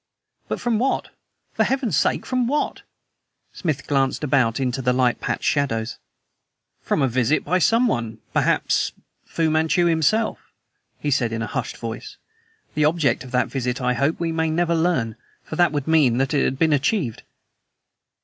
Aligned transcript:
"But 0.47 0.59
from 0.59 0.79
what? 0.79 1.11
For 1.53 1.63
Heaven's 1.63 1.95
sake, 1.95 2.25
from 2.25 2.47
what?" 2.47 2.81
Smith 3.53 3.85
glanced 3.85 4.23
about 4.23 4.59
into 4.59 4.81
the 4.81 4.93
light 4.93 5.19
patched 5.21 5.43
shadows. 5.43 5.99
"From 6.81 7.03
a 7.03 7.07
visit 7.07 7.45
by 7.45 7.59
someone 7.59 8.17
perhaps 8.33 8.89
by 8.89 9.03
Fu 9.25 9.51
Manchu 9.51 9.85
himself," 9.85 10.39
he 10.97 11.11
said 11.11 11.31
in 11.31 11.43
a 11.43 11.53
hushed 11.53 11.77
voice. 11.77 12.17
"The 12.73 12.83
object 12.85 13.23
of 13.23 13.29
that 13.33 13.49
visit 13.49 13.79
I 13.79 13.93
hope 13.93 14.19
we 14.19 14.31
may 14.31 14.49
never 14.49 14.73
learn; 14.73 15.17
for 15.43 15.55
that 15.55 15.71
would 15.71 15.87
mean 15.87 16.17
that 16.17 16.33
it 16.33 16.45
had 16.45 16.57
been 16.57 16.73
achieved." 16.73 17.21